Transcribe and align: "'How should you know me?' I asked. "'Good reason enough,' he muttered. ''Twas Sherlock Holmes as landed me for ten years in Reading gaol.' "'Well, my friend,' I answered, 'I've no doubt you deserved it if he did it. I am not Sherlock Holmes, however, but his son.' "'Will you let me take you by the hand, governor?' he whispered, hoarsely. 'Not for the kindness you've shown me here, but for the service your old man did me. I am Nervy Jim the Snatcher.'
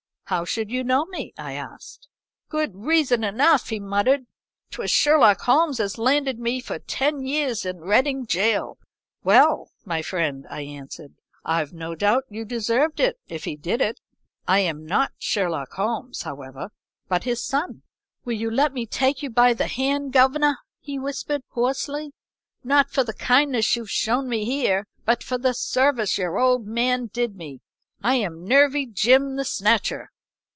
"'How 0.31 0.45
should 0.45 0.71
you 0.71 0.85
know 0.85 1.03
me?' 1.07 1.33
I 1.37 1.55
asked. 1.55 2.07
"'Good 2.47 2.73
reason 2.73 3.21
enough,' 3.21 3.67
he 3.67 3.81
muttered. 3.81 4.27
''Twas 4.69 4.89
Sherlock 4.89 5.41
Holmes 5.41 5.77
as 5.81 5.97
landed 5.97 6.39
me 6.39 6.61
for 6.61 6.79
ten 6.79 7.19
years 7.25 7.65
in 7.65 7.81
Reading 7.81 8.23
gaol.' 8.23 8.77
"'Well, 9.25 9.71
my 9.83 10.01
friend,' 10.01 10.47
I 10.49 10.61
answered, 10.61 11.15
'I've 11.43 11.73
no 11.73 11.95
doubt 11.95 12.23
you 12.31 12.45
deserved 12.45 13.01
it 13.01 13.19
if 13.27 13.43
he 13.43 13.57
did 13.57 13.81
it. 13.81 13.99
I 14.47 14.59
am 14.59 14.85
not 14.85 15.11
Sherlock 15.17 15.73
Holmes, 15.73 16.21
however, 16.21 16.71
but 17.09 17.25
his 17.25 17.43
son.' 17.43 17.81
"'Will 18.23 18.35
you 18.39 18.49
let 18.49 18.71
me 18.73 18.85
take 18.85 19.21
you 19.21 19.29
by 19.29 19.53
the 19.53 19.67
hand, 19.67 20.13
governor?' 20.13 20.59
he 20.79 20.97
whispered, 20.97 21.41
hoarsely. 21.49 22.13
'Not 22.63 22.89
for 22.89 23.03
the 23.03 23.11
kindness 23.11 23.75
you've 23.75 23.91
shown 23.91 24.29
me 24.29 24.45
here, 24.45 24.87
but 25.03 25.25
for 25.25 25.37
the 25.37 25.53
service 25.53 26.17
your 26.17 26.39
old 26.39 26.65
man 26.65 27.07
did 27.11 27.35
me. 27.35 27.59
I 28.01 28.15
am 28.15 28.47
Nervy 28.47 28.85
Jim 28.85 29.35
the 29.35 29.43
Snatcher.' 29.43 30.07